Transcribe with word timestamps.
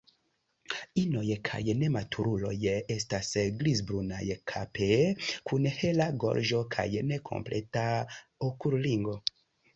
Inoj 1.01 1.25
kaj 1.49 1.59
nematuruloj 1.81 2.53
estas 2.95 3.29
grizbrunaj 3.59 4.23
kape 4.53 4.89
kun 5.53 5.69
hela 5.77 6.09
gorĝo 6.25 6.65
kaj 6.79 6.89
nekompleta 7.13 7.87
okulringo. 8.51 9.17